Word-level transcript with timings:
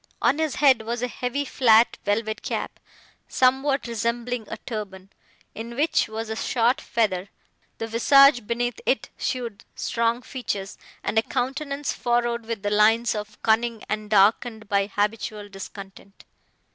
On 0.19 0.39
his 0.39 0.55
head 0.55 0.81
was 0.81 1.03
a 1.03 1.07
heavy 1.07 1.45
flat 1.45 1.99
velvet 2.05 2.41
cap, 2.41 2.79
somewhat 3.27 3.85
resembling 3.85 4.47
a 4.49 4.57
turban, 4.57 5.11
in 5.53 5.75
which 5.75 6.07
was 6.07 6.27
a 6.27 6.35
short 6.35 6.81
feather; 6.81 7.29
the 7.77 7.85
visage 7.85 8.47
beneath 8.47 8.79
it 8.87 9.09
showed 9.15 9.63
strong 9.75 10.23
features, 10.23 10.79
and 11.03 11.19
a 11.19 11.21
countenance 11.21 11.93
furrowed 11.93 12.47
with 12.47 12.63
the 12.63 12.71
lines 12.71 13.13
of 13.13 13.39
cunning 13.43 13.83
and 13.87 14.09
darkened 14.09 14.67
by 14.67 14.87
habitual 14.87 15.47
discontent. 15.47 16.25